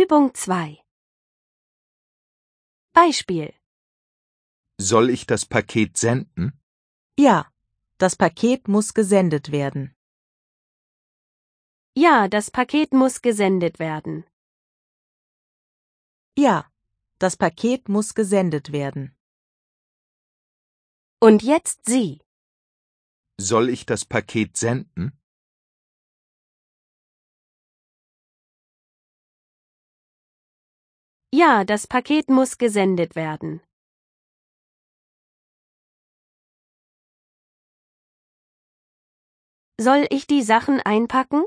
Übung 0.00 0.32
2 0.32 0.80
Beispiel 2.92 3.52
Soll 4.80 5.10
ich 5.10 5.26
das 5.26 5.44
Paket 5.44 5.96
senden? 5.96 6.52
Ja, 7.18 7.50
das 7.98 8.14
Paket 8.14 8.68
muss 8.68 8.94
gesendet 8.94 9.50
werden. 9.50 9.96
Ja, 11.96 12.28
das 12.28 12.52
Paket 12.52 12.92
muss 12.92 13.22
gesendet 13.22 13.80
werden. 13.80 14.24
Ja, 16.36 16.70
das 17.18 17.36
Paket 17.36 17.88
muss 17.88 18.14
gesendet 18.14 18.70
werden. 18.70 19.16
Und 21.18 21.42
jetzt 21.42 21.86
Sie. 21.86 22.20
Soll 23.36 23.68
ich 23.68 23.84
das 23.84 24.04
Paket 24.04 24.56
senden? 24.56 25.18
Ja, 31.40 31.62
das 31.62 31.86
Paket 31.86 32.30
muss 32.30 32.58
gesendet 32.58 33.14
werden. 33.14 33.60
Soll 39.80 40.08
ich 40.10 40.26
die 40.26 40.42
Sachen 40.42 40.80
einpacken? 40.80 41.44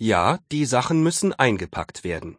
Ja, 0.00 0.40
die 0.50 0.64
Sachen 0.64 1.04
müssen 1.04 1.32
eingepackt 1.32 2.02
werden. 2.02 2.36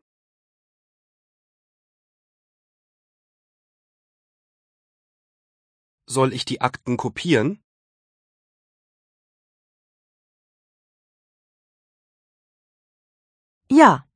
Soll 6.06 6.34
ich 6.34 6.44
die 6.44 6.60
Akten 6.60 6.98
kopieren? 6.98 7.64
Ja, 13.72 14.08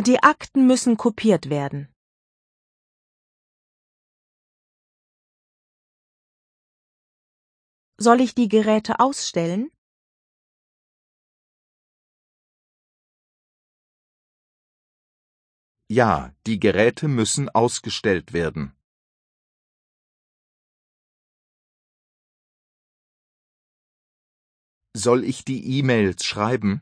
die 0.00 0.20
Akten 0.24 0.66
müssen 0.66 0.96
kopiert 0.96 1.48
werden. 1.48 1.94
Soll 7.98 8.20
ich 8.20 8.34
die 8.34 8.48
Geräte 8.48 8.98
ausstellen? 8.98 9.70
Ja, 15.88 16.34
die 16.48 16.58
Geräte 16.58 17.06
müssen 17.06 17.48
ausgestellt 17.48 18.32
werden. 18.32 18.74
Soll 24.94 25.22
ich 25.24 25.44
die 25.44 25.78
E-Mails 25.78 26.24
schreiben? 26.24 26.80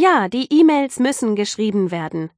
Ja, 0.00 0.28
die 0.28 0.46
E-Mails 0.52 1.00
müssen 1.00 1.34
geschrieben 1.34 1.90
werden. 1.90 2.30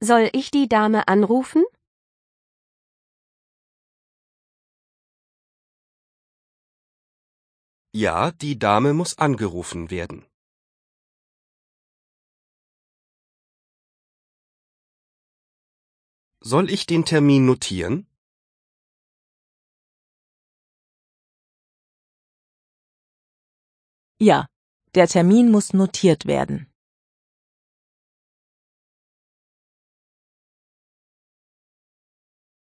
Soll 0.00 0.30
ich 0.32 0.50
die 0.50 0.68
Dame 0.70 1.06
anrufen? 1.06 1.62
Ja, 7.92 8.32
die 8.32 8.58
Dame 8.58 8.94
muss 8.94 9.18
angerufen 9.18 9.90
werden. 9.90 10.24
Soll 16.40 16.70
ich 16.70 16.86
den 16.86 17.04
Termin 17.04 17.44
notieren? 17.44 18.13
Ja, 24.20 24.46
der 24.94 25.08
Termin 25.08 25.50
muss 25.50 25.72
notiert 25.72 26.26
werden. 26.26 26.70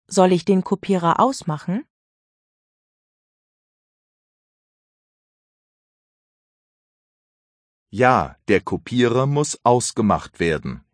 Soll 0.09 0.33
ich 0.33 0.45
den 0.45 0.63
Kopierer 0.63 1.21
ausmachen? 1.21 1.85
Ja, 7.91 8.37
der 8.49 8.61
Kopierer 8.61 9.27
muss 9.27 9.59
ausgemacht 9.65 10.41
werden. 10.41 10.86